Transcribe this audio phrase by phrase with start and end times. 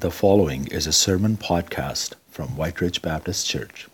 [0.00, 3.88] The following is a sermon podcast from White Ridge Baptist Church.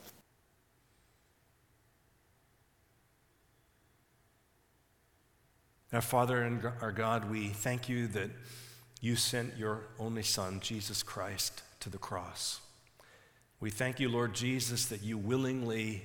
[5.95, 8.29] Our Father and our God, we thank you that
[9.01, 12.61] you sent your only Son, Jesus Christ, to the cross.
[13.58, 16.02] We thank you, Lord Jesus, that you willingly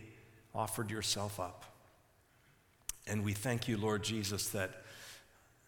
[0.56, 1.66] offered yourself up.
[3.06, 4.82] And we thank you, Lord Jesus, that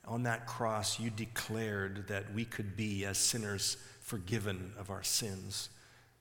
[0.08, 3.76] on that cross you declared that we could be, as sinners,
[4.12, 5.70] forgiven of our sins,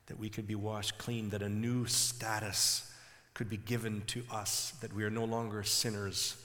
[0.05, 2.89] that we could be washed clean, that a new status
[3.33, 6.37] could be given to us, that we are no longer sinners,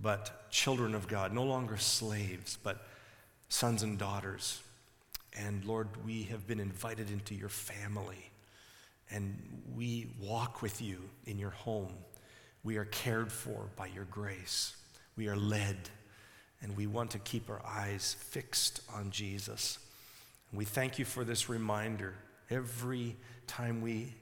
[0.00, 2.86] but children of God, no longer slaves, but
[3.50, 4.62] sons and daughters.
[5.38, 8.30] And Lord, we have been invited into your family,
[9.10, 9.36] and
[9.76, 11.92] we walk with you in your home.
[12.64, 14.74] We are cared for by your grace.
[15.14, 15.76] We are led,
[16.62, 19.78] and we want to keep our eyes fixed on Jesus.
[20.56, 22.14] We thank you for this reminder.
[22.48, 24.14] Every time we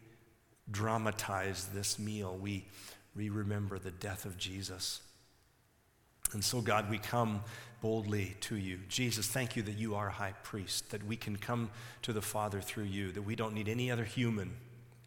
[0.71, 2.67] dramatize this meal, we,
[3.15, 5.01] we remember the death of Jesus.
[6.33, 7.43] And so, God, we come
[7.81, 8.81] boldly to you.
[8.89, 11.71] Jesus, thank you that you are high priest, that we can come
[12.03, 14.51] to the Father through you, that we don't need any other human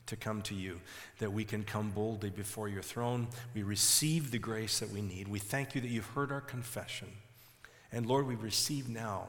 [0.05, 0.80] to come to you,
[1.20, 3.28] that we can come boldly before your throne.
[3.53, 5.28] We receive the grace that we need.
[5.28, 7.09] We thank you that you've heard our confession.
[7.92, 9.28] And Lord, we receive now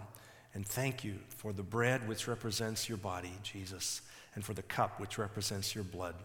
[0.58, 4.02] and thank you for the bread which represents your body, Jesus,
[4.34, 6.16] and for the cup which represents your blood.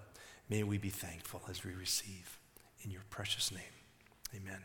[0.49, 2.39] May we be thankful as we receive.
[2.81, 3.61] In your precious name,
[4.35, 4.57] amen.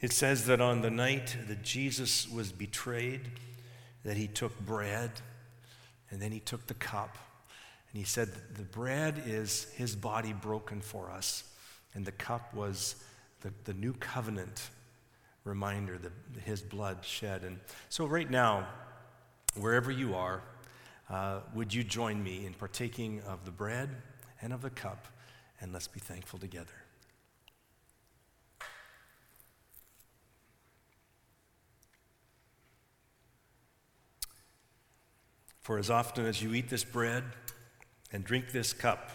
[0.00, 3.20] It says that on the night that Jesus was betrayed,
[4.02, 5.10] that he took bread
[6.10, 7.18] and then he took the cup
[7.92, 11.44] and he said, The bread is his body broken for us,
[11.92, 12.94] and the cup was
[13.42, 14.70] the, the new covenant
[15.44, 16.12] reminder, that
[16.44, 17.44] his blood shed.
[17.44, 18.68] And so, right now,
[19.56, 20.42] wherever you are,
[21.08, 23.90] uh, would you join me in partaking of the bread
[24.42, 25.06] and of the cup?
[25.60, 26.72] And let's be thankful together.
[35.60, 37.22] For as often as you eat this bread
[38.12, 39.10] and drink this cup,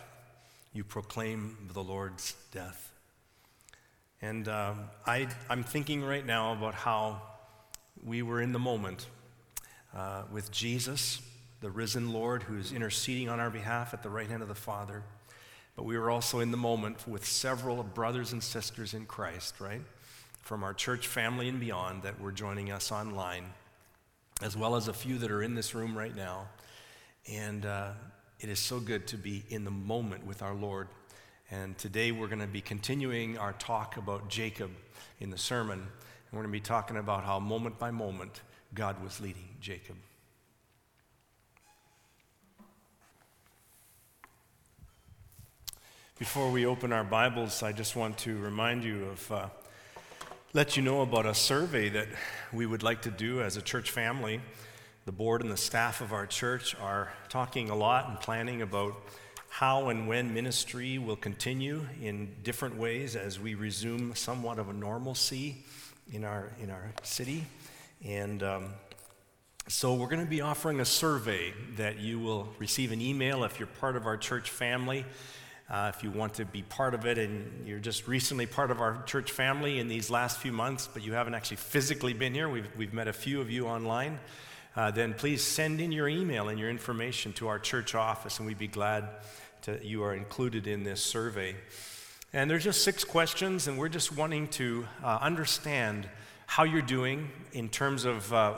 [0.73, 2.94] you proclaim the Lord's death.
[4.21, 7.21] And um, I, I'm thinking right now about how
[8.03, 9.07] we were in the moment
[9.95, 11.21] uh, with Jesus,
[11.61, 15.03] the risen Lord, who's interceding on our behalf at the right hand of the Father.
[15.75, 19.81] But we were also in the moment with several brothers and sisters in Christ, right?
[20.41, 23.45] From our church family and beyond that were joining us online
[24.41, 26.47] as well as a few that are in this room right now.
[27.31, 27.91] And uh,
[28.39, 30.87] it is so good to be in the moment with our Lord.
[31.51, 34.71] And today we're going to be continuing our talk about Jacob
[35.19, 35.77] in the sermon.
[35.77, 35.89] And
[36.31, 38.41] we're going to be talking about how moment by moment
[38.73, 39.95] God was leading Jacob.
[46.17, 49.47] Before we open our Bibles, I just want to remind you of uh,
[50.53, 52.07] let you know about a survey that
[52.51, 54.41] we would like to do as a church family.
[55.05, 58.95] The board and the staff of our church are talking a lot and planning about
[59.59, 64.73] how and when ministry will continue in different ways as we resume somewhat of a
[64.73, 65.63] normalcy
[66.11, 67.41] in our, in our city.
[68.03, 68.65] And um,
[69.69, 73.57] so we're going to be offering a survey that you will receive an email if
[73.57, 75.05] you're part of our church family.
[75.69, 78.81] Uh, if you want to be part of it and you're just recently part of
[78.81, 82.49] our church family in these last few months, but you haven't actually physically been here,
[82.49, 84.19] we've, we've met a few of you online,
[84.75, 88.45] uh, then please send in your email and your information to our church office, and
[88.45, 89.07] we'd be glad
[89.65, 91.55] to, you are included in this survey.
[92.33, 96.07] And there's just six questions, and we're just wanting to uh, understand
[96.45, 98.53] how you're doing in terms of uh,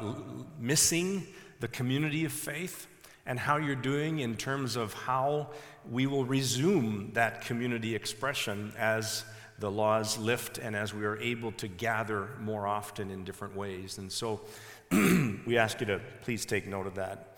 [0.60, 1.26] missing
[1.62, 2.88] the community of faith
[3.26, 5.50] and how you're doing in terms of how
[5.90, 9.24] we will resume that community expression as
[9.60, 13.98] the laws lift and as we are able to gather more often in different ways.
[13.98, 14.42] And so
[14.92, 17.38] we ask you to please take note of that.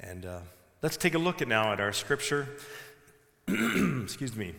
[0.00, 0.40] And uh,
[0.82, 2.48] let's take a look at now at our scripture.
[4.02, 4.52] Excuse me.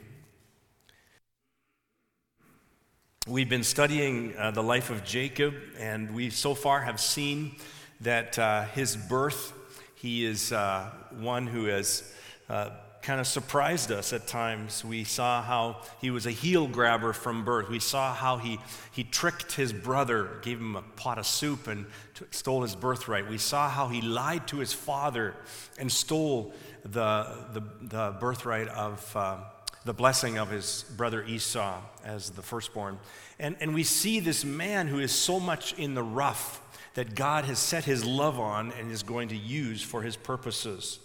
[3.28, 7.58] We've been studying uh, the life of Jacob, and we so far have seen
[8.02, 9.54] that uh, his birth,
[9.94, 10.90] he is uh,
[11.20, 12.12] one who has
[12.50, 12.72] uh,
[13.04, 14.84] kind of surprised us at times.
[14.84, 17.70] We saw how he was a heel grabber from birth.
[17.70, 18.60] We saw how he,
[18.92, 21.86] he tricked his brother, gave him a pot of soup, and
[22.16, 23.30] t- stole his birthright.
[23.30, 25.36] We saw how he lied to his father
[25.78, 26.54] and stole
[26.84, 29.38] the, the, the birthright of uh,
[29.86, 33.00] the blessing of his brother Esau as the firstborn.
[33.40, 36.62] And, and we see this man who is so much in the rough
[36.96, 41.00] that God has set his love on and is going to use for his purposes.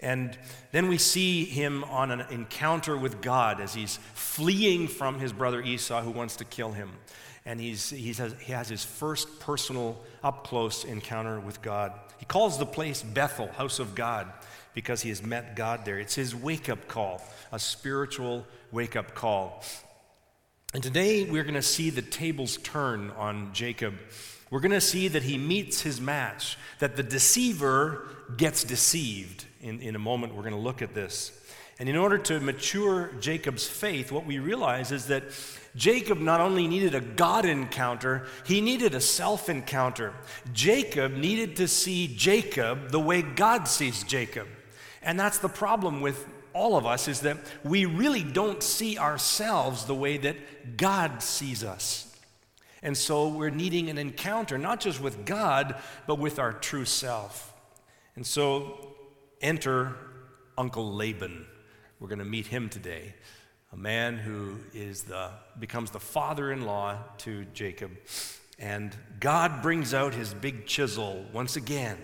[0.00, 0.36] And
[0.72, 5.62] then we see him on an encounter with God as he's fleeing from his brother
[5.62, 6.90] Esau who wants to kill him.
[7.46, 11.92] And he's, he, has, he has his first personal, up close encounter with God.
[12.18, 14.32] He calls the place Bethel, house of God,
[14.74, 15.98] because he has met God there.
[15.98, 17.22] It's his wake up call,
[17.52, 19.62] a spiritual wake up call.
[20.74, 23.94] And today we're going to see the tables turn on Jacob.
[24.50, 29.46] We're going to see that he meets his match, that the deceiver gets deceived.
[29.60, 31.40] In, in a moment, we're going to look at this.
[31.78, 35.24] And in order to mature Jacob's faith, what we realize is that
[35.74, 40.12] Jacob not only needed a God encounter, he needed a self encounter.
[40.52, 44.46] Jacob needed to see Jacob the way God sees Jacob.
[45.04, 49.84] And that's the problem with all of us is that we really don't see ourselves
[49.84, 52.10] the way that God sees us.
[52.82, 57.52] And so we're needing an encounter, not just with God, but with our true self.
[58.16, 58.94] And so
[59.40, 59.96] enter
[60.56, 61.46] Uncle Laban.
[61.98, 63.14] We're going to meet him today,
[63.72, 67.90] a man who is the, becomes the father in law to Jacob.
[68.58, 71.98] And God brings out his big chisel once again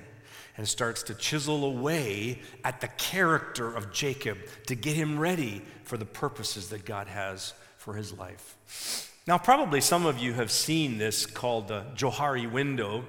[0.61, 4.37] and starts to chisel away at the character of Jacob
[4.67, 9.11] to get him ready for the purposes that God has for his life.
[9.27, 13.07] Now, probably some of you have seen this called the Johari window.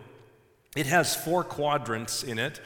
[0.77, 2.61] It has four quadrants in it.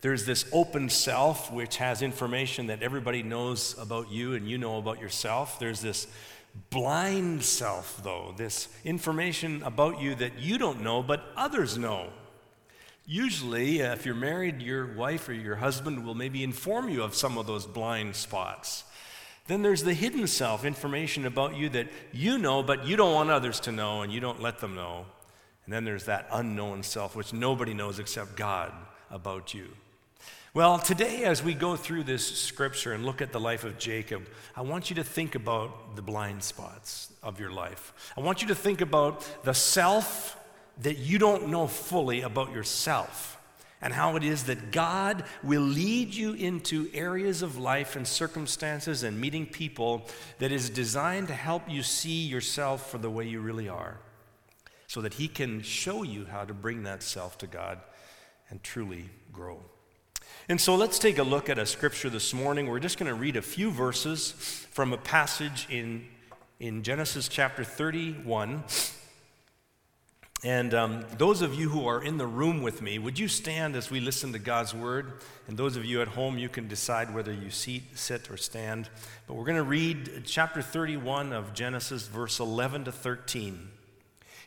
[0.00, 4.78] There's this open self, which has information that everybody knows about you and you know
[4.78, 5.60] about yourself.
[5.60, 6.08] There's this
[6.70, 12.08] blind self, though, this information about you that you don't know, but others know.
[13.06, 17.14] Usually, uh, if you're married, your wife or your husband will maybe inform you of
[17.14, 18.82] some of those blind spots.
[19.46, 23.30] Then there's the hidden self, information about you that you know, but you don't want
[23.30, 25.06] others to know and you don't let them know.
[25.64, 28.72] And then there's that unknown self, which nobody knows except God
[29.08, 29.68] about you.
[30.52, 34.26] Well, today, as we go through this scripture and look at the life of Jacob,
[34.56, 38.12] I want you to think about the blind spots of your life.
[38.16, 40.35] I want you to think about the self
[40.82, 43.36] that you don't know fully about yourself
[43.80, 49.02] and how it is that God will lead you into areas of life and circumstances
[49.02, 50.06] and meeting people
[50.38, 53.98] that is designed to help you see yourself for the way you really are
[54.86, 57.80] so that He can show you how to bring that self to God
[58.48, 59.60] and truly grow.
[60.48, 62.68] And so let's take a look at a scripture this morning.
[62.68, 64.32] We're just going to read a few verses
[64.70, 66.06] from a passage in,
[66.60, 68.62] in Genesis chapter 31
[70.46, 73.74] and um, those of you who are in the room with me, would you stand
[73.74, 75.14] as we listen to God's word?
[75.48, 78.88] And those of you at home, you can decide whether you seat, sit, or stand.
[79.26, 83.70] But we're going to read chapter 31 of Genesis, verse 11 to 13.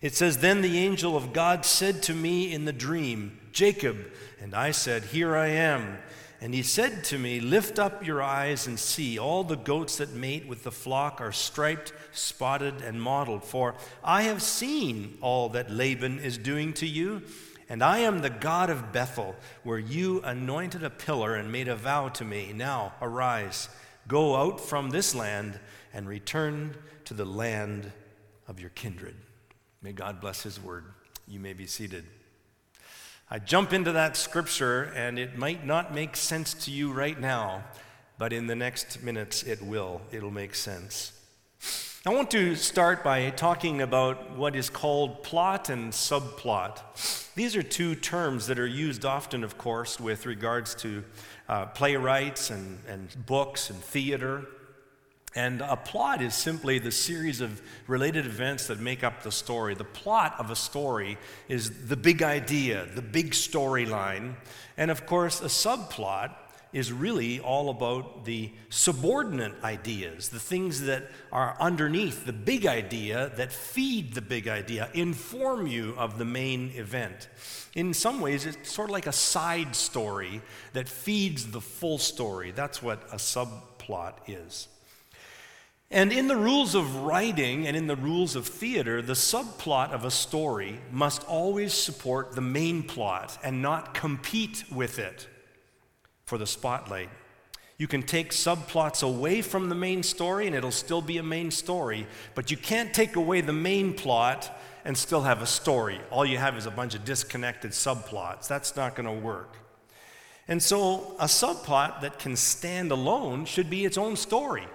[0.01, 3.98] It says, Then the angel of God said to me in the dream, Jacob.
[4.40, 5.98] And I said, Here I am.
[6.40, 9.19] And he said to me, Lift up your eyes and see.
[9.19, 13.44] All the goats that mate with the flock are striped, spotted, and mottled.
[13.44, 17.23] For I have seen all that Laban is doing to you.
[17.71, 21.75] And I am the God of Bethel, where you anointed a pillar and made a
[21.75, 22.51] vow to me.
[22.51, 23.69] Now arise,
[24.07, 25.59] go out from this land,
[25.94, 26.75] and return
[27.06, 27.91] to the land
[28.47, 29.15] of your kindred.
[29.83, 30.85] May God bless his word.
[31.27, 32.06] You may be seated.
[33.30, 37.63] I jump into that scripture, and it might not make sense to you right now,
[38.18, 40.01] but in the next minutes it will.
[40.11, 41.19] It'll make sense.
[42.06, 46.79] I want to start by talking about what is called plot and subplot.
[47.35, 51.03] These are two terms that are used often, of course, with regards to
[51.49, 54.45] uh, playwrights and, and books and theater.
[55.35, 59.75] And a plot is simply the series of related events that make up the story.
[59.75, 61.18] The plot of a story
[61.49, 64.35] is the big idea, the big storyline.
[64.77, 66.33] And of course, a subplot
[66.71, 73.31] is really all about the subordinate ideas, the things that are underneath the big idea
[73.38, 77.28] that feed the big idea, inform you of the main event.
[77.76, 80.42] In some ways, it's sort of like a side story
[80.73, 82.52] that feeds the full story.
[82.52, 84.68] That's what a subplot is.
[85.92, 90.06] And in the rules of writing and in the rules of theater, the subplot of
[90.06, 95.28] a story must always support the main plot and not compete with it
[96.30, 97.09] for the spotlight.
[97.80, 101.50] You can take subplots away from the main story and it'll still be a main
[101.50, 102.06] story,
[102.36, 104.56] but you can't take away the main plot
[104.86, 106.00] and still have a story.
[106.12, 108.48] All you have is a bunch of disconnected subplots.
[108.48, 109.57] That's not going to work.
[110.48, 114.68] And so, a subplot that can stand alone should be its own story.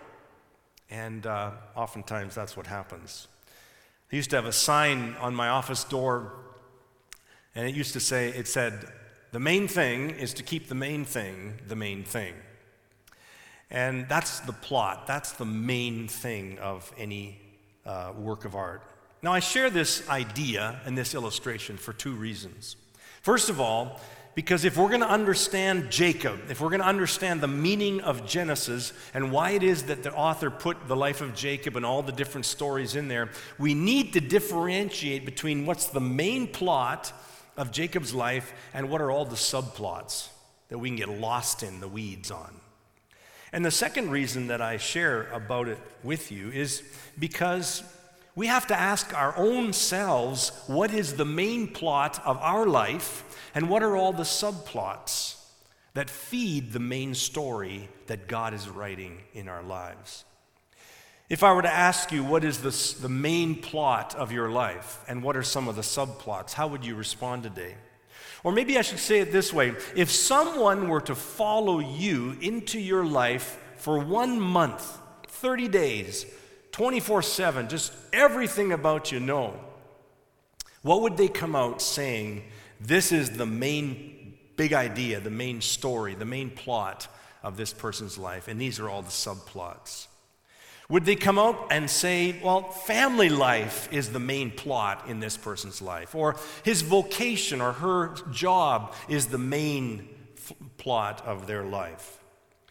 [0.89, 3.29] And uh, oftentimes that's what happens.
[4.13, 6.33] I used to have a sign on my office door,
[7.55, 8.87] And it used to say, it said,
[9.35, 12.35] the main thing is to keep the main thing the main thing.
[13.69, 17.41] And that's the plot, that's the main thing of any
[17.85, 18.83] uh, work of art.
[19.23, 22.77] Now, I share this idea and this illustration for two reasons.
[23.23, 24.01] First of all,
[24.37, 28.25] because if we're going to understand Jacob, if we're going to understand the meaning of
[28.27, 32.03] Genesis and why it is that the author put the life of Jacob and all
[32.03, 37.13] the different stories in there, we need to differentiate between what's the main plot
[37.57, 40.29] of Jacob's life and what are all the subplots
[40.69, 42.61] that we can get lost in the weeds on.
[43.53, 46.83] And the second reason that I share about it with you is
[47.19, 47.85] because
[48.35, 53.23] we have to ask our own selves what is the main plot of our life
[53.55, 55.37] and what are all the subplots
[55.95, 60.25] that feed the main story that God is writing in our lives.
[61.29, 65.03] If I were to ask you what is the, the main plot of your life
[65.09, 67.77] and what are some of the subplots, how would you respond today?
[68.43, 72.79] Or maybe I should say it this way if someone were to follow you into
[72.79, 76.27] your life for one month, 30 days,
[76.73, 79.59] 24 7, just everything about you know,
[80.83, 82.45] what would they come out saying?
[82.81, 87.09] This is the main big idea, the main story, the main plot
[87.43, 90.09] of this person's life, and these are all the subplots.
[90.89, 95.37] Would they come out and say, well, family life is the main plot in this
[95.37, 101.65] person's life, or his vocation or her job is the main f- plot of their
[101.65, 102.19] life?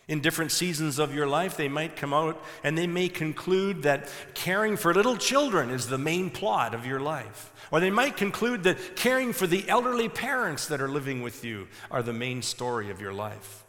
[0.08, 4.10] In different seasons of your life, they might come out and they may conclude that
[4.34, 7.52] caring for little children is the main plot of your life.
[7.72, 11.68] Or they might conclude that caring for the elderly parents that are living with you
[11.90, 13.63] are the main story of your life.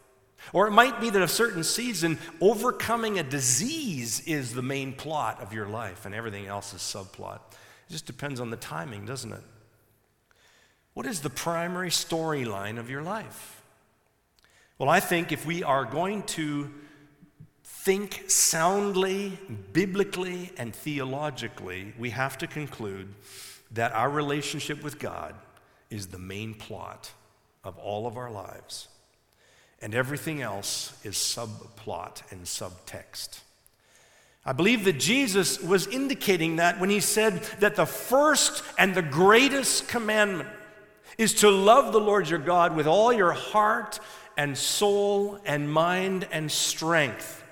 [0.53, 5.41] Or it might be that a certain season, overcoming a disease is the main plot
[5.41, 7.39] of your life and everything else is subplot.
[7.89, 9.43] It just depends on the timing, doesn't it?
[10.93, 13.61] What is the primary storyline of your life?
[14.77, 16.71] Well, I think if we are going to
[17.63, 19.37] think soundly,
[19.73, 23.13] biblically, and theologically, we have to conclude
[23.71, 25.35] that our relationship with God
[25.89, 27.11] is the main plot
[27.63, 28.87] of all of our lives.
[29.81, 33.39] And everything else is subplot and subtext.
[34.45, 39.01] I believe that Jesus was indicating that when he said that the first and the
[39.01, 40.49] greatest commandment
[41.17, 43.99] is to love the Lord your God with all your heart
[44.37, 47.43] and soul and mind and strength.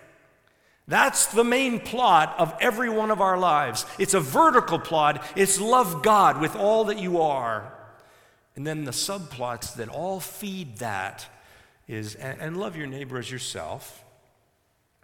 [0.87, 3.85] That's the main plot of every one of our lives.
[3.97, 5.25] It's a vertical plot.
[5.35, 7.73] It's love God with all that you are.
[8.55, 11.27] And then the subplots that all feed that
[11.87, 14.03] is, and, and love your neighbor as yourself,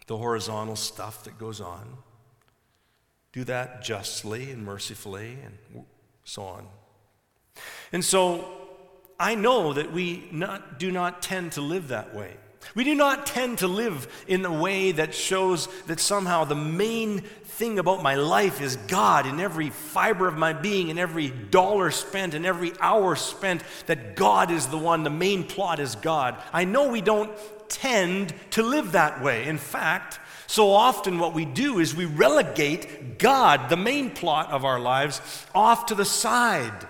[0.07, 1.97] the horizontal stuff that goes on.
[3.31, 5.85] Do that justly and mercifully and
[6.23, 6.67] so on.
[7.91, 8.47] And so
[9.19, 12.37] I know that we not, do not tend to live that way.
[12.75, 17.23] We do not tend to live in a way that shows that somehow the main
[17.59, 21.91] thing about my life is God in every fiber of my being, in every dollar
[21.91, 26.41] spent, in every hour spent, that God is the one, the main plot is God.
[26.53, 27.29] I know we don't
[27.67, 29.45] tend to live that way.
[29.45, 34.63] In fact, so often what we do is we relegate God, the main plot of
[34.63, 35.21] our lives,
[35.53, 36.87] off to the side.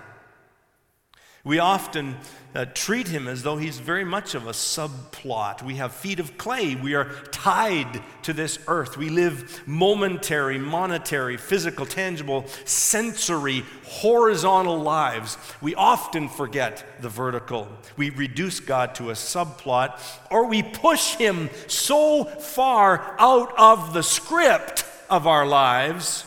[1.42, 2.16] We often
[2.54, 5.62] uh, treat him as though he's very much of a subplot.
[5.62, 6.74] We have feet of clay.
[6.74, 8.96] We are tied to this earth.
[8.96, 15.38] We live momentary, monetary, physical, tangible, sensory, horizontal lives.
[15.60, 17.68] We often forget the vertical.
[17.96, 24.02] We reduce God to a subplot, or we push him so far out of the
[24.02, 26.24] script of our lives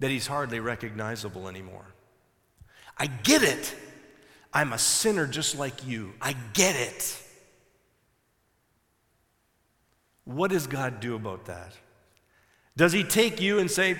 [0.00, 1.93] that he's hardly recognizable anymore.
[2.96, 3.74] I get it.
[4.52, 6.12] I'm a sinner just like you.
[6.20, 7.20] I get it.
[10.24, 11.72] What does God do about that?
[12.76, 13.98] Does He take you and say,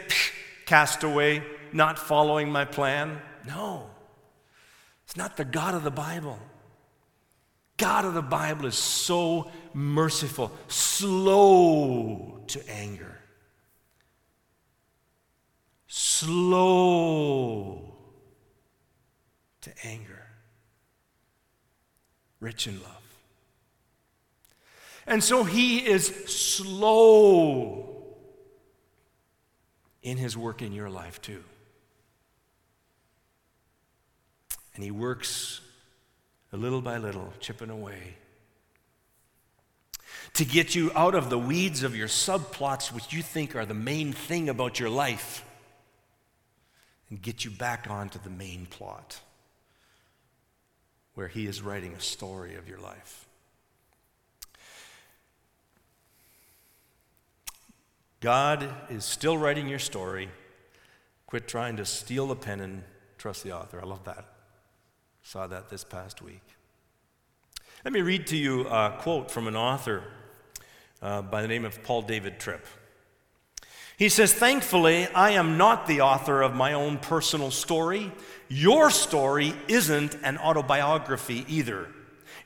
[0.67, 3.19] cast away, not following my plan?
[3.47, 3.91] No.
[5.05, 6.39] It's not the God of the Bible.
[7.77, 13.19] God of the Bible is so merciful, slow to anger,
[15.89, 17.94] slow
[19.65, 20.27] to anger,
[22.41, 22.91] rich in love.
[25.07, 28.05] And so he is slow
[30.03, 31.43] in his work in your life, too.
[34.75, 35.61] And he works
[36.53, 38.17] a little by little, chipping away
[40.35, 43.75] to get you out of the weeds of your subplots, which you think are the
[43.75, 45.45] main thing about your life
[47.09, 49.21] and get you back onto the main plot
[51.15, 53.27] where He is writing a story of your life.
[58.21, 60.31] God is still writing your story.
[61.27, 62.83] Quit trying to steal the pen and
[63.19, 63.81] trust the author.
[63.81, 64.25] I love that.
[65.23, 66.43] Saw that this past week.
[67.85, 70.05] Let me read to you a quote from an author
[71.03, 72.65] uh, by the name of Paul David Tripp.
[73.97, 78.13] He says, Thankfully, I am not the author of my own personal story.
[78.49, 81.89] Your story isn't an autobiography either.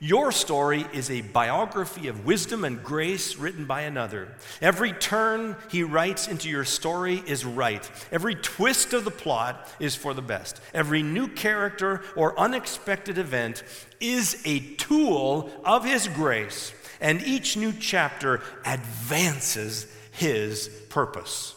[0.01, 4.29] Your story is a biography of wisdom and grace written by another.
[4.63, 7.91] Every turn he writes into your story is right.
[8.13, 10.61] Every twist of the plot is for the best.
[10.73, 13.65] Every new character or unexpected event
[13.99, 19.89] is a tool of his grace, and each new chapter advances
[20.19, 21.55] his purpose.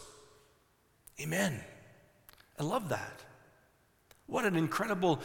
[1.20, 1.60] Amen.
[2.58, 3.20] I love that.
[4.26, 5.20] What an incredible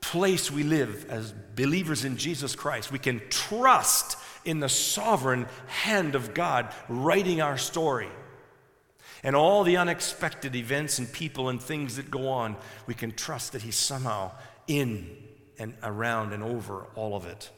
[0.00, 2.92] place we live as believers in Jesus Christ.
[2.92, 8.08] We can trust in the sovereign hand of God writing our story.
[9.22, 13.52] And all the unexpected events and people and things that go on, we can trust
[13.52, 14.32] that He's somehow
[14.66, 15.08] in
[15.58, 17.50] and around and over all of it.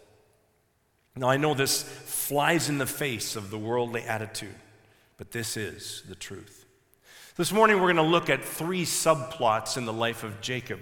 [1.16, 4.54] Now, I know this flies in the face of the worldly attitude,
[5.16, 6.64] but this is the truth.
[7.36, 10.80] This morning, we're going to look at three subplots in the life of Jacob.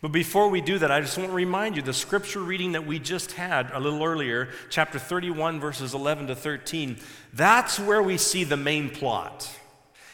[0.00, 2.86] But before we do that, I just want to remind you the scripture reading that
[2.86, 6.98] we just had a little earlier, chapter 31, verses 11 to 13,
[7.32, 9.50] that's where we see the main plot.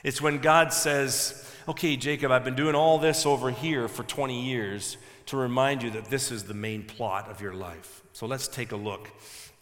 [0.05, 4.45] It's when God says, Okay, Jacob, I've been doing all this over here for 20
[4.45, 8.03] years to remind you that this is the main plot of your life.
[8.13, 9.11] So let's take a look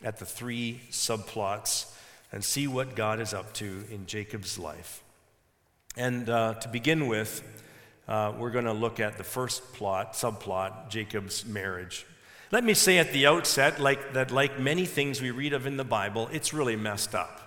[0.03, 1.93] at the three subplots
[2.33, 5.03] and see what God is up to in Jacob's life.
[5.97, 7.43] And uh, to begin with,
[8.07, 12.07] uh, we're going to look at the first plot, subplot, Jacob's marriage.
[12.51, 15.77] Let me say at the outset, like that, like many things we read of in
[15.77, 17.41] the Bible, it's really messed up.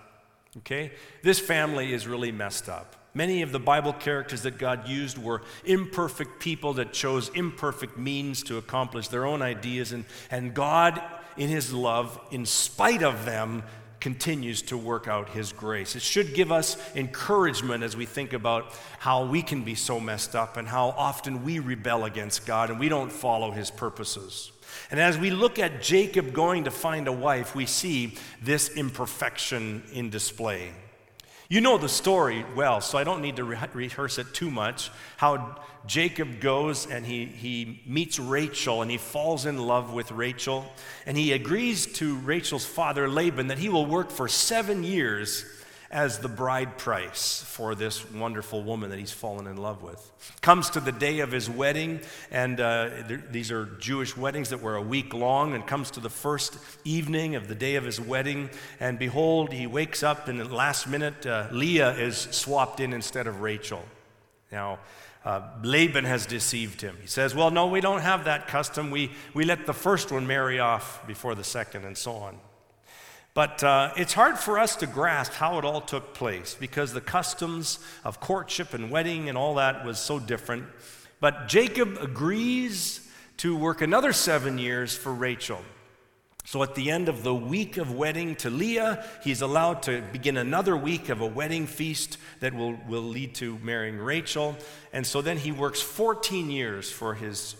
[0.58, 2.94] Okay, this family is really messed up.
[3.14, 8.42] Many of the Bible characters that God used were imperfect people that chose imperfect means
[8.44, 11.02] to accomplish their own ideas, and, and God,
[11.36, 13.62] in His love, in spite of them,
[14.02, 15.94] continues to work out His grace.
[15.94, 20.34] It should give us encouragement as we think about how we can be so messed
[20.34, 24.50] up and how often we rebel against God and we don't follow His purposes.
[24.90, 29.84] And as we look at Jacob going to find a wife, we see this imperfection
[29.92, 30.70] in display.
[31.52, 34.90] You know the story well, so I don't need to re- rehearse it too much.
[35.18, 40.64] How Jacob goes and he, he meets Rachel and he falls in love with Rachel.
[41.04, 45.44] And he agrees to Rachel's father, Laban, that he will work for seven years
[45.92, 50.10] as the bride price for this wonderful woman that he's fallen in love with.
[50.40, 52.00] Comes to the day of his wedding,
[52.30, 52.88] and uh,
[53.30, 57.34] these are Jewish weddings that were a week long, and comes to the first evening
[57.34, 58.48] of the day of his wedding,
[58.80, 62.94] and behold, he wakes up, and at the last minute, uh, Leah is swapped in
[62.94, 63.84] instead of Rachel.
[64.50, 64.78] Now,
[65.26, 66.96] uh, Laban has deceived him.
[67.00, 68.90] He says, Well, no, we don't have that custom.
[68.90, 72.38] We, we let the first one marry off before the second, and so on.
[73.34, 77.00] But uh, it's hard for us to grasp how it all took place because the
[77.00, 80.66] customs of courtship and wedding and all that was so different.
[81.18, 85.62] But Jacob agrees to work another seven years for Rachel.
[86.44, 90.36] So at the end of the week of wedding to Leah, he's allowed to begin
[90.36, 94.56] another week of a wedding feast that will, will lead to marrying Rachel.
[94.92, 97.54] And so then he works 14 years for his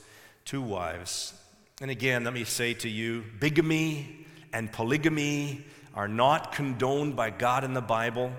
[0.45, 1.33] two wives.
[1.81, 4.22] And again, let me say to you bigamy
[4.53, 8.33] and polygamy are not condoned by God in the Bible.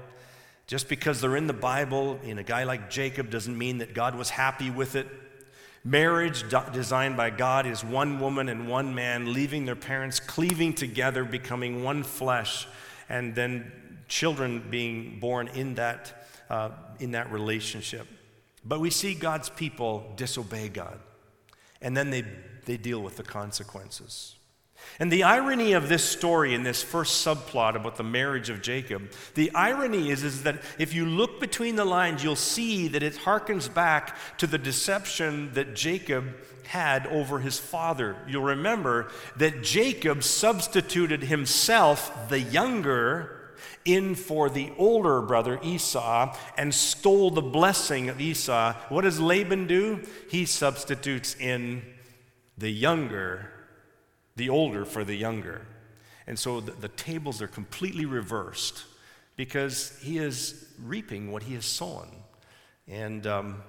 [0.66, 4.16] Just because they're in the Bible in a guy like Jacob doesn't mean that God
[4.16, 5.08] was happy with it.
[5.84, 11.26] Marriage designed by God is one woman and one man leaving their parents, cleaving together,
[11.26, 12.68] becoming one flesh,
[13.10, 13.72] and then
[14.08, 18.08] children being born in that, uh, in that relationship.
[18.64, 21.00] But we see God's people disobey God,
[21.82, 22.24] and then they,
[22.66, 24.36] they deal with the consequences.
[25.00, 29.12] And the irony of this story in this first subplot about the marriage of Jacob,
[29.34, 33.16] the irony is, is that if you look between the lines, you'll see that it
[33.16, 36.36] harkens back to the deception that Jacob
[36.68, 38.16] had over his father.
[38.28, 43.40] You'll remember that Jacob substituted himself, the younger,
[43.86, 48.74] in for the older brother Esau and stole the blessing of Esau.
[48.90, 50.02] What does Laban do?
[50.30, 51.82] He substitutes in
[52.58, 53.53] the younger
[54.36, 55.62] the older for the younger.
[56.28, 58.86] And so the, the, tables are completely reversed
[59.36, 62.08] because he is reaping what he has sown.
[62.88, 63.64] And um,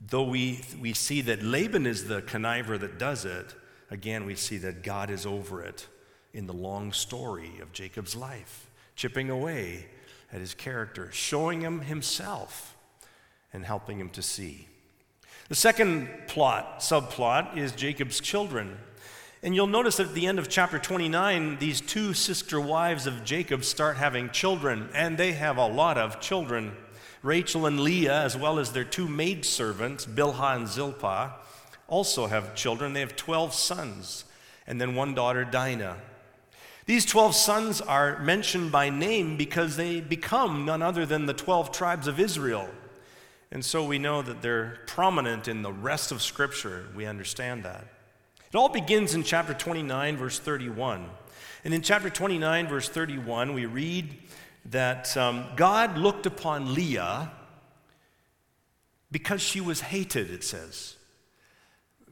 [0.00, 3.54] though we, we see that Laban is the conniver that does it,
[3.90, 5.86] again, we see that God is over it
[6.32, 9.86] in the long story of Jacob's life, chipping away
[10.32, 12.76] at his character, showing him himself,
[13.52, 14.68] and helping him to see.
[15.48, 18.78] The second plot, subplot, is Jacob's children.
[19.42, 23.64] And you'll notice at the end of chapter 29, these two sister wives of Jacob
[23.64, 26.76] start having children, and they have a lot of children.
[27.22, 31.36] Rachel and Leah, as well as their two maidservants, Bilhah and Zilpah,
[31.88, 32.92] also have children.
[32.92, 34.24] They have 12 sons,
[34.66, 35.96] and then one daughter, Dinah.
[36.84, 41.72] These 12 sons are mentioned by name because they become none other than the 12
[41.72, 42.68] tribes of Israel.
[43.50, 46.88] And so we know that they're prominent in the rest of Scripture.
[46.94, 47.86] We understand that.
[48.52, 51.08] It all begins in chapter 29, verse 31.
[51.64, 54.16] And in chapter 29, verse 31, we read
[54.66, 57.30] that um, God looked upon Leah
[59.12, 60.96] because she was hated, it says.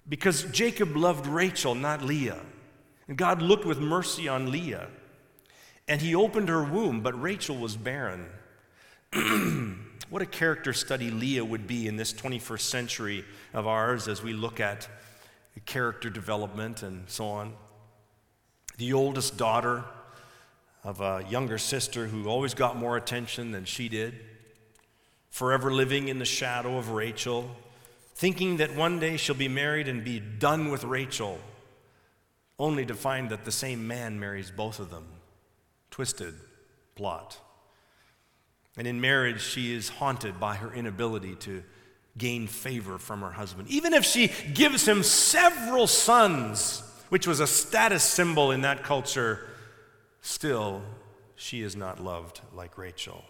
[0.08, 2.40] Because Jacob loved Rachel, not Leah.
[3.08, 4.86] And God looked with mercy on Leah.
[5.88, 8.26] And he opened her womb, but Rachel was barren.
[10.10, 14.32] what a character study Leah would be in this 21st century of ours as we
[14.32, 14.88] look at
[15.60, 17.54] character development and so on.
[18.76, 19.84] The oldest daughter
[20.84, 24.14] of a younger sister who always got more attention than she did,
[25.30, 27.50] forever living in the shadow of Rachel,
[28.14, 31.38] thinking that one day she'll be married and be done with Rachel,
[32.58, 35.06] only to find that the same man marries both of them.
[35.90, 36.34] Twisted
[36.94, 37.38] plot.
[38.76, 41.64] And in marriage, she is haunted by her inability to
[42.18, 43.68] gain favor from her husband.
[43.68, 49.48] Even if she gives him several sons, which was a status symbol in that culture,
[50.20, 50.82] still
[51.36, 53.24] she is not loved like Rachel.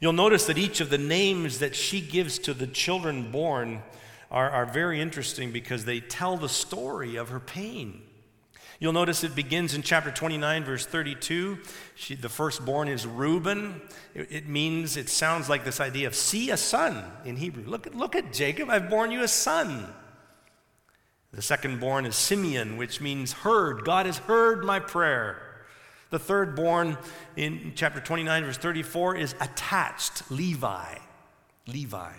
[0.00, 3.82] You'll notice that each of the names that she gives to the children born
[4.30, 8.02] are, are very interesting because they tell the story of her pain.
[8.78, 11.58] You'll notice it begins in chapter 29, verse 32.
[11.94, 13.80] She, the firstborn is Reuben.
[14.14, 17.64] It, it, means, it sounds like this idea of see a son in Hebrew.
[17.64, 19.86] Look at, look at Jacob, I've borne you a son.
[21.32, 23.84] The secondborn is Simeon, which means heard.
[23.84, 25.42] God has heard my prayer.
[26.10, 26.98] The third born
[27.34, 30.98] in chapter 29, verse 34 is attached, Levi.
[31.66, 32.12] Levi.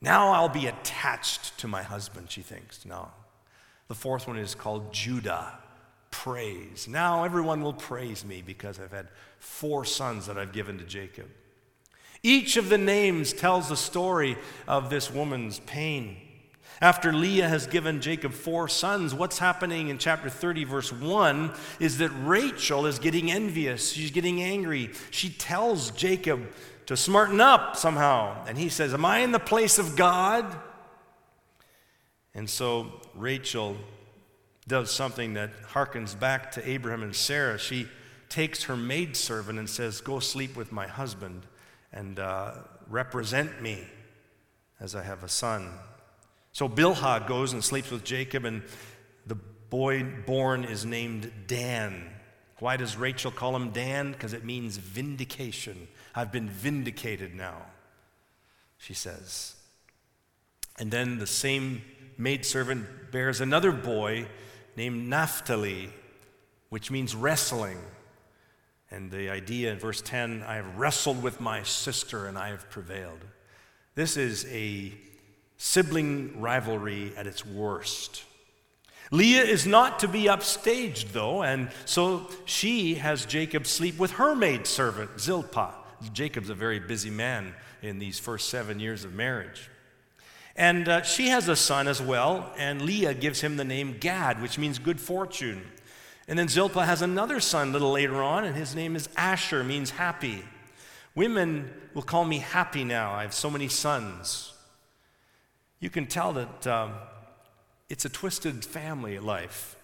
[0.00, 2.84] Now I'll be attached to my husband, she thinks.
[2.84, 3.10] No,
[3.92, 5.52] the fourth one is called Judah,
[6.10, 6.88] praise.
[6.88, 11.26] Now everyone will praise me because I've had four sons that I've given to Jacob.
[12.22, 16.16] Each of the names tells the story of this woman's pain.
[16.80, 21.98] After Leah has given Jacob four sons, what's happening in chapter 30, verse 1 is
[21.98, 23.92] that Rachel is getting envious.
[23.92, 24.88] She's getting angry.
[25.10, 26.46] She tells Jacob
[26.86, 28.42] to smarten up somehow.
[28.46, 30.46] And he says, Am I in the place of God?
[32.34, 33.76] And so Rachel
[34.68, 37.58] does something that harkens back to Abraham and Sarah.
[37.58, 37.88] She
[38.28, 41.46] takes her maidservant and says, Go sleep with my husband
[41.92, 42.54] and uh,
[42.88, 43.84] represent me
[44.80, 45.70] as I have a son.
[46.52, 48.62] So Bilhah goes and sleeps with Jacob, and
[49.26, 52.10] the boy born is named Dan.
[52.58, 54.12] Why does Rachel call him Dan?
[54.12, 55.88] Because it means vindication.
[56.14, 57.56] I've been vindicated now,
[58.78, 59.56] she says.
[60.78, 61.82] And then the same
[62.16, 64.26] maidservant bears another boy
[64.76, 65.90] named Naphtali,
[66.68, 67.78] which means wrestling.
[68.90, 72.68] And the idea in verse 10 I have wrestled with my sister and I have
[72.70, 73.20] prevailed.
[73.94, 74.92] This is a
[75.56, 78.24] sibling rivalry at its worst.
[79.10, 84.34] Leah is not to be upstaged, though, and so she has Jacob sleep with her
[84.34, 85.74] maidservant, Zilpah.
[86.14, 89.68] Jacob's a very busy man in these first seven years of marriage.
[90.56, 94.42] And uh, she has a son as well, and Leah gives him the name Gad,
[94.42, 95.62] which means good fortune.
[96.28, 99.64] And then Zilpah has another son a little later on, and his name is Asher,
[99.64, 100.44] means happy.
[101.14, 103.12] Women will call me happy now.
[103.12, 104.52] I have so many sons.
[105.80, 106.92] You can tell that um,
[107.88, 109.76] it's a twisted family life.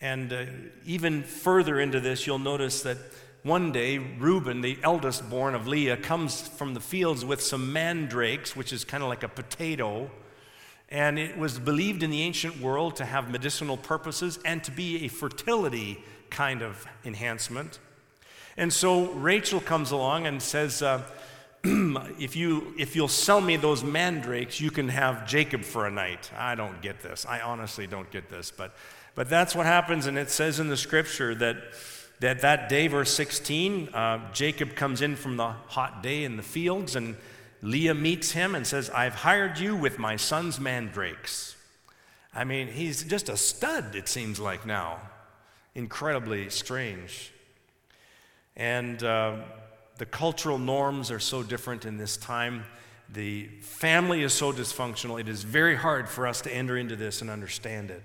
[0.00, 0.44] And uh,
[0.84, 2.98] even further into this, you'll notice that
[3.44, 8.56] one day, Reuben, the eldest born of Leah, comes from the fields with some mandrakes,
[8.56, 10.10] which is kind of like a potato.
[10.88, 15.04] And it was believed in the ancient world to have medicinal purposes and to be
[15.04, 17.80] a fertility kind of enhancement.
[18.56, 21.02] And so Rachel comes along and says, uh,
[21.64, 26.30] if, you, if you'll sell me those mandrakes, you can have Jacob for a night.
[26.34, 27.26] I don't get this.
[27.28, 28.50] I honestly don't get this.
[28.50, 28.74] But,
[29.14, 30.06] but that's what happens.
[30.06, 31.58] And it says in the scripture that
[32.20, 36.42] that that day, verse 16, uh, Jacob comes in from the hot day in the
[36.42, 37.16] fields, and
[37.62, 41.56] Leah meets him and says, I've hired you with my son's mandrakes.
[42.34, 45.00] I mean, he's just a stud, it seems like now.
[45.74, 47.32] Incredibly strange.
[48.56, 49.36] And uh,
[49.98, 52.64] the cultural norms are so different in this time.
[53.12, 57.20] The family is so dysfunctional, it is very hard for us to enter into this
[57.20, 58.02] and understand it.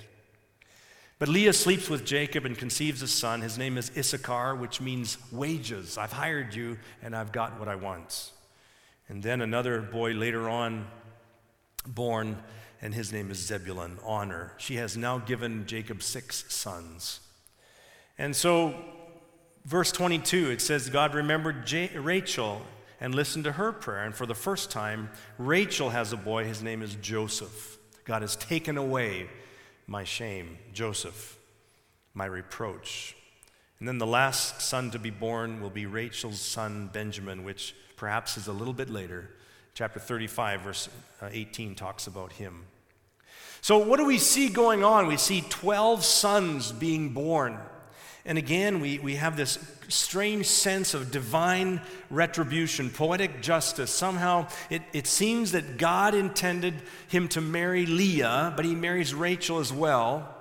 [1.20, 3.42] But Leah sleeps with Jacob and conceives a son.
[3.42, 5.98] His name is Issachar, which means wages.
[5.98, 8.32] I've hired you and I've got what I want.
[9.10, 10.88] And then another boy later on
[11.86, 12.38] born,
[12.82, 14.54] and his name is Zebulun, honor.
[14.58, 17.20] She has now given Jacob six sons.
[18.18, 18.74] And so,
[19.66, 22.62] verse 22, it says, God remembered J- Rachel
[23.02, 24.06] and listened to her prayer.
[24.06, 26.46] And for the first time, Rachel has a boy.
[26.46, 27.78] His name is Joseph.
[28.06, 29.28] God has taken away
[29.90, 31.38] my shame, Joseph,
[32.14, 33.16] my reproach.
[33.80, 38.38] And then the last son to be born will be Rachel's son, Benjamin, which perhaps
[38.38, 39.32] is a little bit later.
[39.74, 40.90] Chapter 35, verse
[41.22, 42.66] uh, 18 talks about him.
[43.62, 45.08] So, what do we see going on?
[45.08, 47.58] We see 12 sons being born.
[48.30, 53.90] And again, we, we have this strange sense of divine retribution, poetic justice.
[53.90, 56.76] Somehow it, it seems that God intended
[57.08, 60.32] him to marry Leah, but he marries Rachel as well.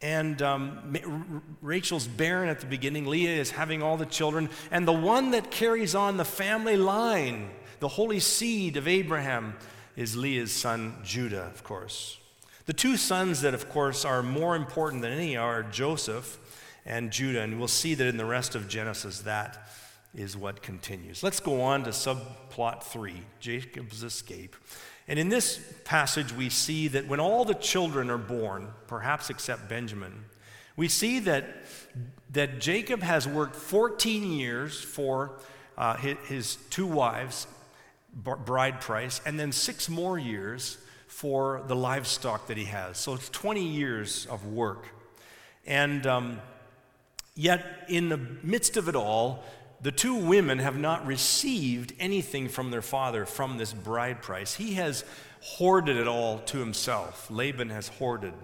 [0.00, 3.04] And um, Rachel's barren at the beginning.
[3.04, 4.48] Leah is having all the children.
[4.70, 9.54] And the one that carries on the family line, the holy seed of Abraham,
[9.96, 12.16] is Leah's son Judah, of course.
[12.64, 16.38] The two sons that, of course, are more important than any are Joseph
[16.84, 17.42] and Judah.
[17.42, 19.68] And we'll see that in the rest of Genesis, that
[20.14, 21.22] is what continues.
[21.22, 24.56] Let's go on to subplot three Jacob's escape.
[25.06, 29.68] And in this passage, we see that when all the children are born, perhaps except
[29.68, 30.24] Benjamin,
[30.76, 31.44] we see that,
[32.30, 35.38] that Jacob has worked 14 years for
[35.76, 37.46] uh, his, his, two wives,
[38.14, 42.96] bride price, and then six more years for the livestock that he has.
[42.96, 44.86] So it's 20 years of work.
[45.66, 46.40] And um,
[47.40, 49.42] Yet, in the midst of it all,
[49.80, 54.56] the two women have not received anything from their father from this bride price.
[54.56, 55.06] He has
[55.40, 57.30] hoarded it all to himself.
[57.30, 58.34] Laban has hoarded.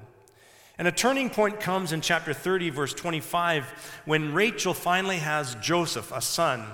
[0.79, 6.11] And a turning point comes in chapter 30, verse 25, when Rachel finally has Joseph,
[6.11, 6.65] a son.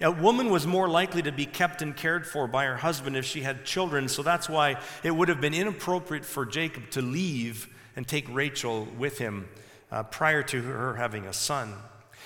[0.00, 3.26] A woman was more likely to be kept and cared for by her husband if
[3.26, 7.68] she had children, so that's why it would have been inappropriate for Jacob to leave
[7.94, 9.50] and take Rachel with him
[9.90, 11.74] uh, prior to her having a son.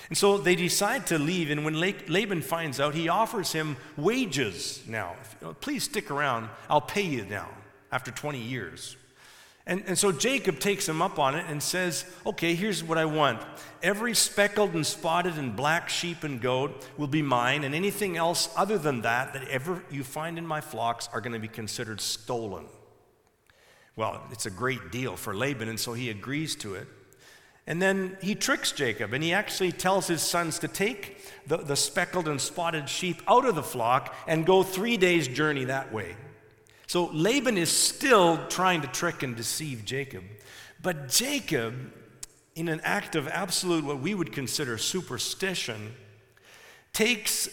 [0.09, 4.83] And so they decide to leave, and when Laban finds out, he offers him wages
[4.87, 5.15] now.
[5.61, 7.49] Please stick around, I'll pay you now
[7.91, 8.97] after 20 years.
[9.65, 13.05] And, and so Jacob takes him up on it and says, Okay, here's what I
[13.05, 13.41] want.
[13.81, 18.49] Every speckled and spotted and black sheep and goat will be mine, and anything else
[18.57, 22.01] other than that that ever you find in my flocks are going to be considered
[22.01, 22.65] stolen.
[23.95, 26.87] Well, it's a great deal for Laban, and so he agrees to it.
[27.65, 31.75] And then he tricks Jacob, and he actually tells his sons to take the, the
[31.75, 36.15] speckled and spotted sheep out of the flock and go three days' journey that way.
[36.87, 40.23] So Laban is still trying to trick and deceive Jacob.
[40.81, 41.93] But Jacob,
[42.55, 45.95] in an act of absolute, what we would consider superstition,
[46.91, 47.47] takes,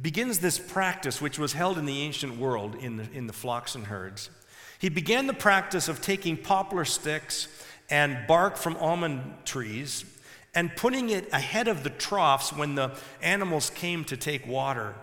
[0.00, 3.74] begins this practice which was held in the ancient world in the, in the flocks
[3.74, 4.30] and herds.
[4.78, 7.48] He began the practice of taking poplar sticks
[7.90, 10.04] and bark from almond trees
[10.54, 14.94] and putting it ahead of the troughs when the animals came to take water.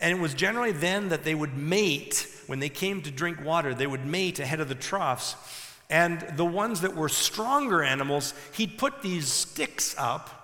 [0.00, 3.74] And it was generally then that they would mate, when they came to drink water,
[3.74, 5.34] they would mate ahead of the troughs.
[5.90, 10.38] And the ones that were stronger animals, he'd put these sticks up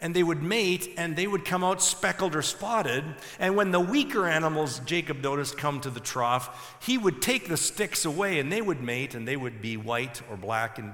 [0.00, 3.04] and they would mate and they would come out speckled or spotted.
[3.38, 7.56] And when the weaker animals, Jacob noticed, come to the trough, he would take the
[7.56, 10.92] sticks away and they would mate and they would be white or black and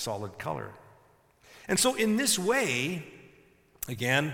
[0.00, 0.70] solid color.
[1.68, 3.04] And so, in this way,
[3.88, 4.32] again,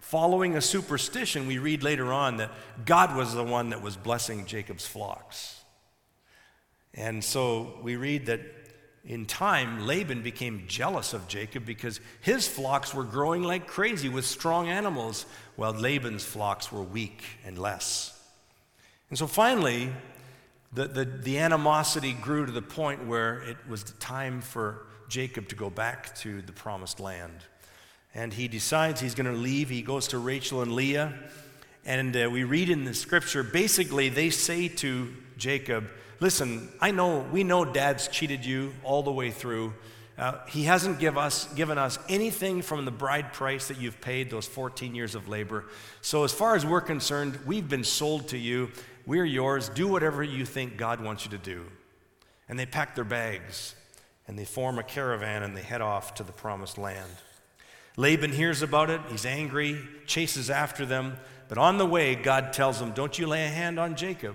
[0.00, 2.50] following a superstition, we read later on that
[2.84, 5.62] God was the one that was blessing Jacob's flocks.
[6.94, 8.40] And so we read that
[9.04, 14.24] in time, Laban became jealous of Jacob because his flocks were growing like crazy with
[14.24, 18.18] strong animals, while Laban's flocks were weak and less.
[19.10, 19.92] And so finally,
[20.72, 25.54] the, the, the animosity grew to the point where it was time for Jacob to
[25.54, 27.44] go back to the promised land.
[28.16, 29.68] And he decides he's going to leave.
[29.68, 31.14] He goes to Rachel and Leah.
[31.84, 37.20] And uh, we read in the scripture basically, they say to Jacob, Listen, I know,
[37.30, 39.74] we know dad's cheated you all the way through.
[40.18, 44.30] Uh, he hasn't give us, given us anything from the bride price that you've paid,
[44.30, 45.66] those 14 years of labor.
[46.00, 48.72] So, as far as we're concerned, we've been sold to you.
[49.06, 49.68] We're yours.
[49.68, 51.66] Do whatever you think God wants you to do.
[52.48, 53.76] And they pack their bags
[54.26, 57.10] and they form a caravan and they head off to the promised land.
[57.96, 59.00] Laban hears about it.
[59.08, 61.16] He's angry, chases after them.
[61.48, 64.34] But on the way, God tells him, Don't you lay a hand on Jacob.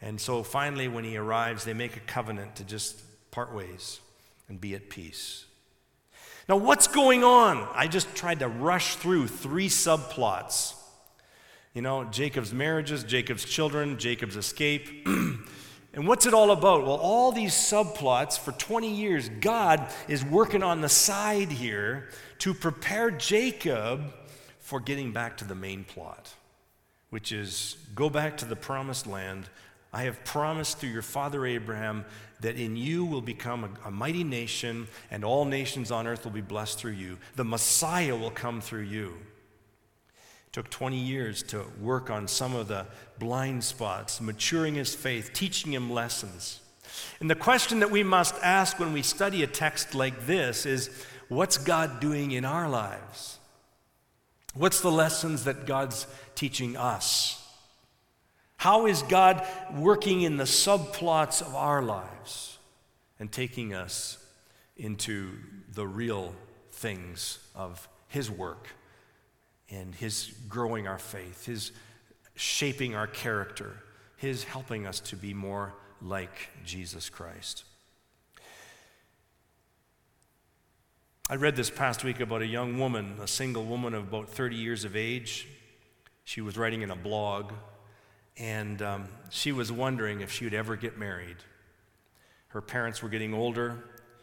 [0.00, 4.00] And so finally, when he arrives, they make a covenant to just part ways
[4.48, 5.44] and be at peace.
[6.48, 7.68] Now, what's going on?
[7.74, 10.74] I just tried to rush through three subplots.
[11.74, 15.06] You know, Jacob's marriages, Jacob's children, Jacob's escape.
[15.92, 16.82] and what's it all about?
[16.82, 22.54] Well, all these subplots for 20 years, God is working on the side here to
[22.54, 24.12] prepare Jacob
[24.60, 26.32] for getting back to the main plot,
[27.10, 29.48] which is go back to the promised land.
[29.92, 32.04] I have promised through your father Abraham
[32.40, 36.30] that in you will become a, a, mighty nation, and all nations on earth will
[36.30, 37.18] be blessed through you.
[37.34, 39.14] The Messiah will come through you.
[40.52, 42.86] Took 20 years to work on some of the
[43.18, 46.60] blind spots, maturing his faith, teaching him lessons.
[47.20, 50.90] And the question that we must ask when we study a text like this is
[51.28, 53.38] what's God doing in our lives?
[54.54, 57.36] What's the lessons that God's teaching us?
[58.56, 62.58] How is God working in the subplots of our lives
[63.20, 64.18] and taking us
[64.76, 65.30] into
[65.72, 66.34] the real
[66.72, 68.66] things of His work
[69.70, 71.72] and His growing our faith, His
[72.34, 73.76] shaping our character,
[74.16, 77.64] His helping us to be more like Jesus Christ?
[81.30, 84.56] I read this past week about a young woman, a single woman of about 30
[84.56, 85.46] years of age.
[86.24, 87.52] She was writing in a blog,
[88.36, 91.36] and um, she was wondering if she would ever get married.
[92.48, 93.78] Her parents were getting older.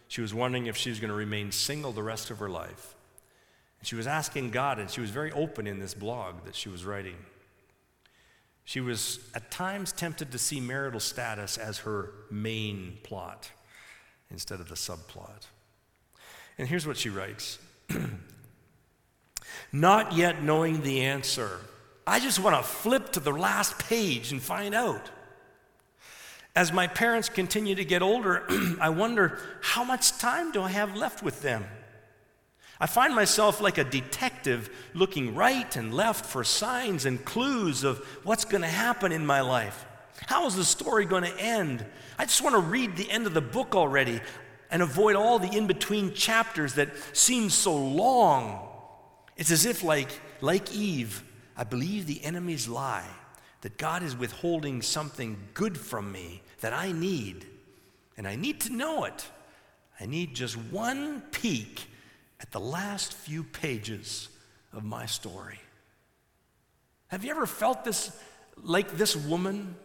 [0.10, 2.96] She was wondering if she was going to remain single the rest of her life.
[3.79, 6.69] And she was asking God, and she was very open in this blog that she
[6.69, 7.17] was writing.
[8.63, 13.49] She was at times tempted to see marital status as her main plot
[14.29, 15.47] instead of the subplot.
[16.57, 17.59] And here's what she writes
[19.71, 21.59] Not yet knowing the answer.
[22.05, 25.11] I just want to flip to the last page and find out.
[26.55, 28.45] As my parents continue to get older,
[28.81, 31.65] I wonder how much time do I have left with them?
[32.79, 37.99] I find myself like a detective looking right and left for signs and clues of
[38.23, 39.85] what's going to happen in my life.
[40.27, 41.85] How is the story going to end?
[42.19, 44.21] I just want to read the end of the book already
[44.69, 48.67] and avoid all the in between chapters that seem so long.
[49.37, 50.09] It's as if, like,
[50.41, 51.23] like Eve,
[51.55, 53.07] I believe the enemy's lie
[53.61, 57.45] that God is withholding something good from me that I need,
[58.17, 59.25] and I need to know it.
[59.99, 61.87] I need just one peek
[62.39, 64.30] at the last few pages
[64.73, 65.60] of my story.
[67.08, 68.12] Have you ever felt this
[68.63, 69.76] like this woman?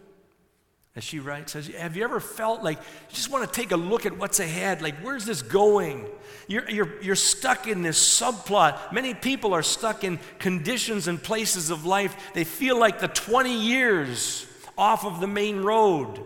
[0.94, 4.04] as she writes, have you ever felt like you just want to take a look
[4.04, 4.82] at what's ahead?
[4.82, 6.06] Like, where's this going?
[6.48, 8.92] You're, you're, you're stuck in this subplot.
[8.92, 12.32] Many people are stuck in conditions and places of life.
[12.34, 16.22] They feel like the 20 years off of the main road.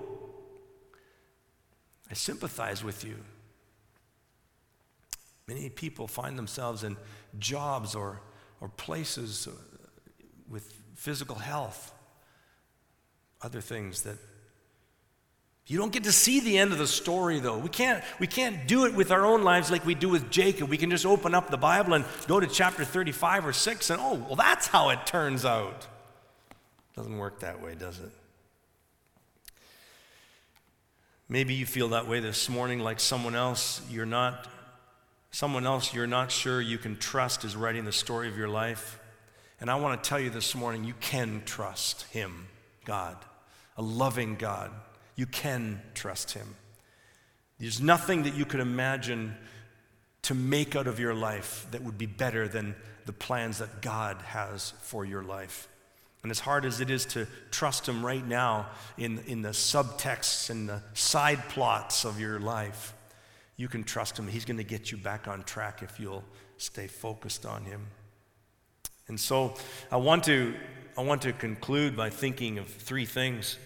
[2.11, 3.17] I sympathize with you.
[5.49, 6.97] Many people find themselves in
[7.39, 8.21] jobs or,
[8.61, 9.53] or places uh,
[10.51, 11.93] with physical health,
[13.43, 14.17] other things that
[15.69, 17.59] you don't get to see the end of the story, though.
[17.59, 20.69] We can't, we can't do it with our own lives like we do with Jacob.
[20.69, 24.01] We can just open up the Bible and go to chapter 35 or 6 and,
[24.01, 25.89] oh, well, that's how it turns out.
[26.95, 28.13] Doesn't work that way, does it?
[31.29, 34.47] Maybe you feel that way this morning, like someone else you're not,
[35.37, 38.99] someone else you're not sure you can trust is writing the story of your life.
[39.61, 42.47] And I want to tell you this morning, you can trust Him,
[42.87, 43.19] God,
[43.77, 44.71] a loving God
[45.15, 46.55] you can trust Him.
[47.59, 49.35] There's nothing that you could imagine
[50.23, 54.17] to make out of your life that would be better than the plans that God
[54.23, 55.69] has for your life.
[56.23, 60.49] And as hard as it is to trust Him right now in, in the subtexts
[60.49, 62.95] and the side plots of your life,
[63.57, 64.29] you can trust Him.
[64.29, 66.25] He's going to get you back on track if you'll
[66.59, 67.87] stay focused on Him.
[69.09, 69.55] And so
[69.91, 70.55] I want to,
[70.99, 73.59] I want to conclude by thinking of three things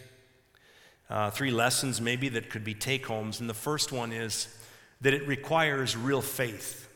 [1.11, 3.41] uh, three lessons maybe that could be take homes.
[3.41, 4.47] And the first one is
[5.01, 6.88] that it requires real faith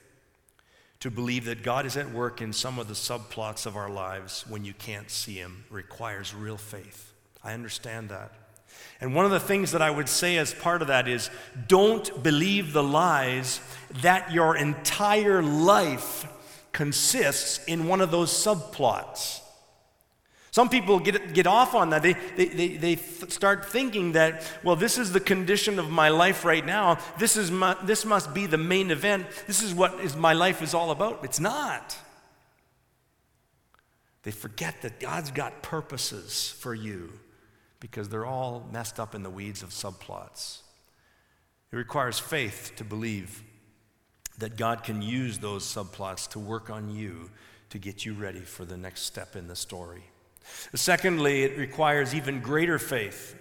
[1.01, 4.45] to believe that God is at work in some of the subplots of our lives
[4.49, 5.65] when you can't see Him.
[5.69, 7.13] Requires real faith.
[7.43, 8.33] I understand that.
[9.01, 11.29] And one of the things that I would say as part of that is
[11.69, 13.61] don't believe the lies
[14.03, 16.27] that your entire life
[16.73, 19.41] consists in one of those subplots.
[20.51, 22.03] Some people get, get off on that.
[22.03, 26.45] They, they, they, they start thinking that, well, this is the condition of my life
[26.45, 26.99] right now.
[27.19, 29.27] This, is my, this must be the main event.
[29.49, 31.25] This is what is, my life is all about.
[31.25, 31.99] It's not.
[34.23, 37.13] They forget that God's got purposes for you
[37.85, 40.63] because they're all messed up in the weeds of subplots.
[41.71, 43.43] It requires faith to believe
[44.39, 47.29] that God can use those subplots to work on you
[47.69, 50.05] to get you ready for the next step in the story.
[50.75, 53.37] Secondly, it requires even greater faith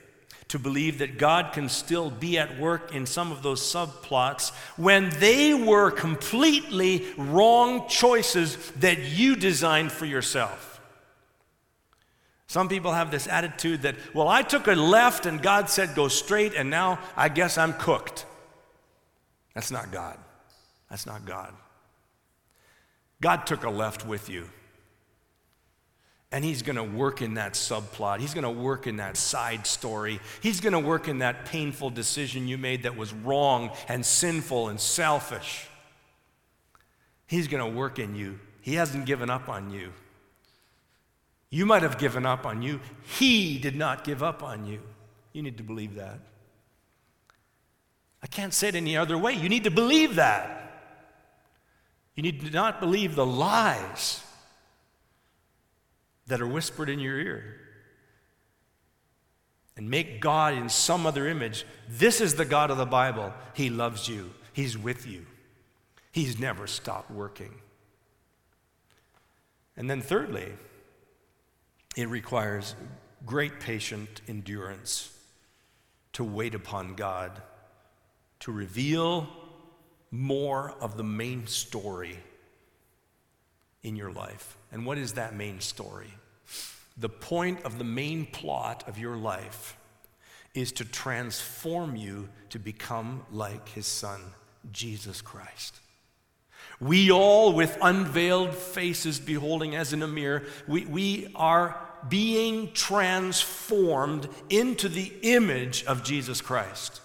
[0.49, 5.09] to believe that God can still be at work in some of those subplots when
[5.21, 10.72] they were completely wrong choices that you designed for yourself.
[12.53, 16.07] Some people have this attitude that, well, I took a left and God said go
[16.07, 18.27] straight, and now I guess I'm cooked.
[19.55, 20.19] That's not God.
[20.87, 21.51] That's not God.
[23.21, 24.47] God took a left with you.
[26.31, 28.19] And he's going to work in that subplot.
[28.19, 30.19] He's going to work in that side story.
[30.39, 34.69] He's going to work in that painful decision you made that was wrong and sinful
[34.69, 35.65] and selfish.
[37.25, 38.39] He's going to work in you.
[38.61, 39.91] He hasn't given up on you.
[41.53, 42.79] You might have given up on you.
[43.03, 44.79] He did not give up on you.
[45.33, 46.19] You need to believe that.
[48.23, 49.33] I can't say it any other way.
[49.33, 50.81] You need to believe that.
[52.15, 54.23] You need to not believe the lies
[56.25, 57.59] that are whispered in your ear.
[59.77, 61.67] And make God in some other image.
[61.87, 63.31] This is the God of the Bible.
[63.53, 65.27] He loves you, He's with you,
[66.11, 67.53] He's never stopped working.
[69.77, 70.53] And then, thirdly,
[71.95, 72.75] it requires
[73.25, 75.17] great patient endurance
[76.13, 77.41] to wait upon God
[78.41, 79.27] to reveal
[80.11, 82.19] more of the main story
[83.83, 84.57] in your life.
[84.71, 86.13] And what is that main story?
[86.97, 89.77] The point of the main plot of your life
[90.53, 94.21] is to transform you to become like his son,
[94.71, 95.79] Jesus Christ.
[96.83, 101.79] We all, with unveiled faces, beholding as in a mirror, we, we are
[102.09, 106.99] being transformed into the image of Jesus Christ.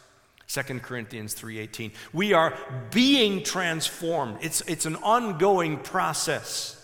[0.48, 1.92] 2 Corinthians 3:18.
[2.12, 2.56] We are
[2.90, 4.38] being transformed.
[4.40, 6.74] It's, it's an ongoing process.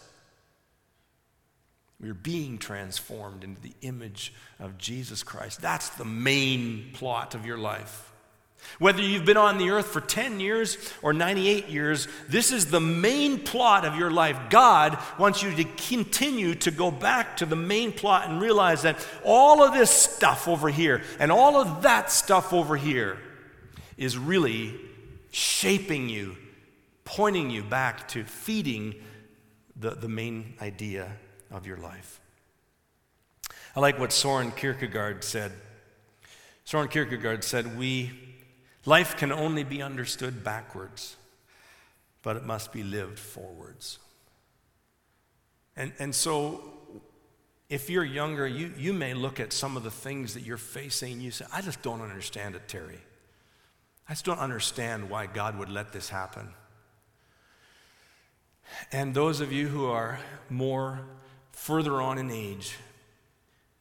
[1.99, 5.63] We're being transformed into the image of Jesus Christ.
[5.63, 8.13] That's the main plot of your life.
[8.79, 12.81] Whether you've been on the earth for 10 years or 98 years, this is the
[12.81, 14.37] main plot of your life.
[14.51, 19.07] God wants you to continue to go back to the main plot and realize that
[19.25, 23.19] all of this stuff over here and all of that stuff over here
[23.97, 24.75] is really
[25.31, 26.37] shaping you,
[27.05, 28.95] pointing you back to feeding
[29.77, 31.11] the, the main idea
[31.51, 32.21] of your life.
[33.77, 35.53] I like what Soren Kierkegaard said.
[36.65, 38.13] Soren Kierkegaard said, We,
[38.85, 41.17] life can only be understood backwards,
[42.23, 43.99] but it must be lived forwards.
[45.77, 46.73] And, and so,
[47.69, 51.15] if you're younger, you, you may look at some of the things that you're facing
[51.15, 53.01] and you say, I just don't understand it, Terry.
[54.09, 56.49] I just don't understand why God would let this happen.
[58.93, 60.19] And those of you who are
[60.51, 61.01] more
[61.53, 62.77] further on in age,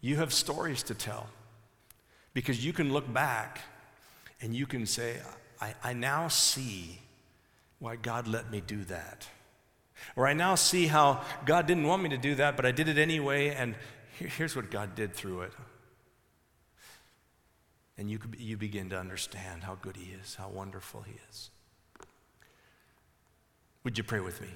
[0.01, 1.27] you have stories to tell
[2.33, 3.61] because you can look back
[4.43, 5.15] and you can say,
[5.61, 6.99] I, I now see
[7.79, 9.25] why God let me do that.
[10.17, 12.89] Or I now see how God didn't want me to do that, but I did
[12.89, 13.73] it anyway, and
[14.19, 15.53] here's what God did through it.
[17.97, 21.49] And you, you begin to understand how good He is, how wonderful He is.
[23.85, 24.49] Would you pray with me?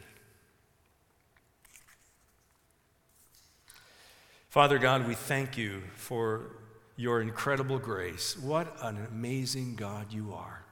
[4.49, 6.51] Father God, we thank you for
[6.97, 8.35] your incredible grace.
[8.37, 10.65] What an amazing God you are.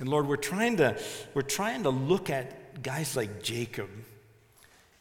[0.00, 1.00] And Lord, we're trying to,
[1.34, 3.88] we're trying to look at guys like Jacob,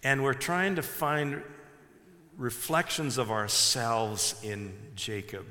[0.04, 1.42] and we're trying to find
[2.38, 5.46] reflections of ourselves in Jacob.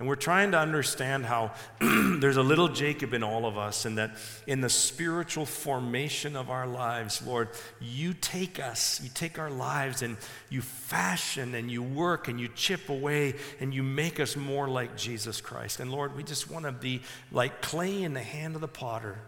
[0.00, 3.98] And we're trying to understand how there's a little Jacob in all of us, and
[3.98, 7.50] that in the spiritual formation of our lives, Lord,
[7.82, 10.16] you take us, you take our lives, and
[10.48, 14.96] you fashion and you work and you chip away and you make us more like
[14.96, 15.80] Jesus Christ.
[15.80, 19.18] And Lord, we just want to be like clay in the hand of the potter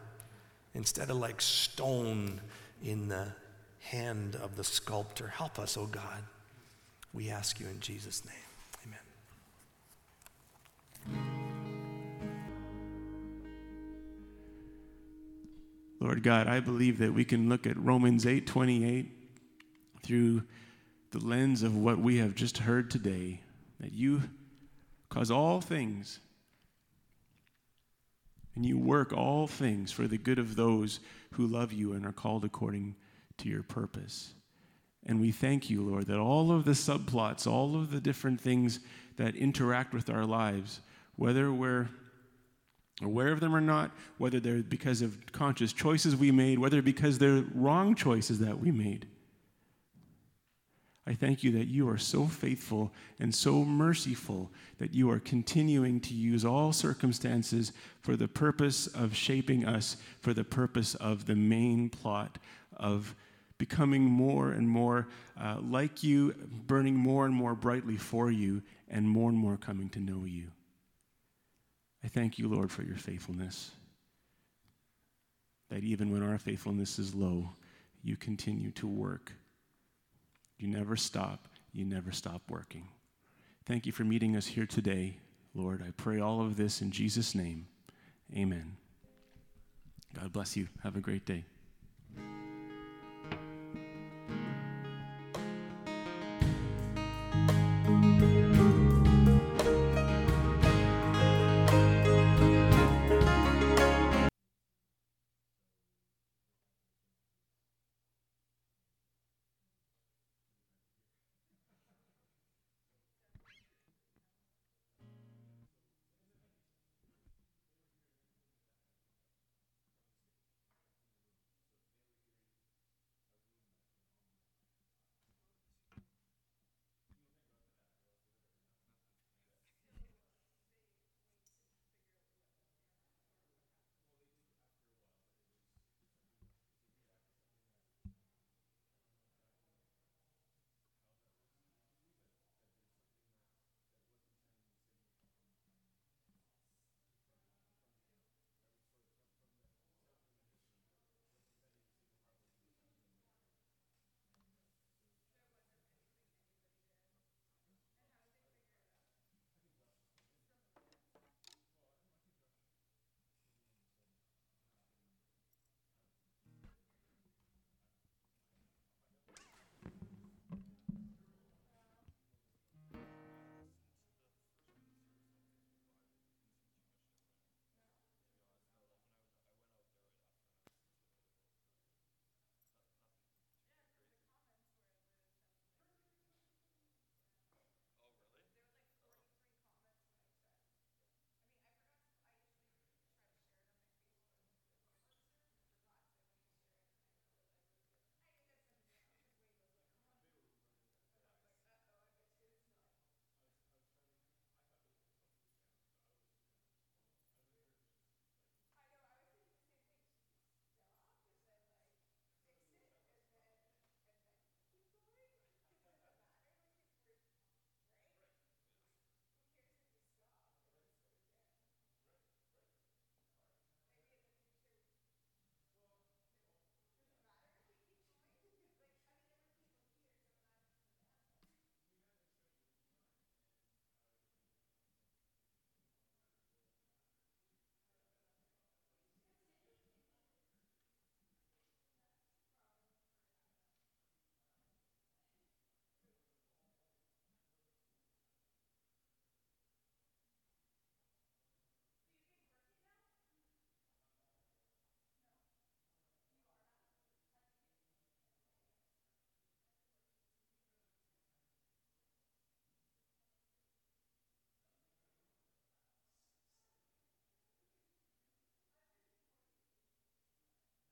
[0.74, 2.40] instead of like stone
[2.82, 3.28] in the
[3.80, 5.28] hand of the sculptor.
[5.28, 6.24] Help us, oh God.
[7.12, 8.41] We ask you in Jesus' name.
[16.00, 19.08] Lord God, I believe that we can look at Romans 8 28
[20.02, 20.42] through
[21.12, 23.40] the lens of what we have just heard today,
[23.78, 24.22] that you
[25.08, 26.20] cause all things
[28.54, 31.00] and you work all things for the good of those
[31.32, 32.94] who love you and are called according
[33.38, 34.34] to your purpose.
[35.04, 38.80] And we thank you, Lord, that all of the subplots, all of the different things
[39.16, 40.80] that interact with our lives,
[41.22, 41.88] whether we're
[43.00, 47.16] aware of them or not, whether they're because of conscious choices we made, whether because
[47.16, 49.06] they're wrong choices that we made,
[51.06, 56.00] I thank you that you are so faithful and so merciful that you are continuing
[56.00, 57.70] to use all circumstances
[58.00, 62.38] for the purpose of shaping us, for the purpose of the main plot
[62.76, 63.14] of
[63.58, 65.06] becoming more and more
[65.40, 66.34] uh, like you,
[66.66, 70.48] burning more and more brightly for you, and more and more coming to know you.
[72.04, 73.70] I thank you, Lord, for your faithfulness.
[75.70, 77.50] That even when our faithfulness is low,
[78.02, 79.32] you continue to work
[80.62, 81.48] you never stop.
[81.72, 82.86] You never stop working.
[83.64, 85.16] Thank you for meeting us here today,
[85.56, 85.82] Lord.
[85.82, 87.66] I pray all of this in Jesus' name.
[88.36, 88.76] Amen.
[90.14, 90.68] God bless you.
[90.84, 91.44] Have a great day.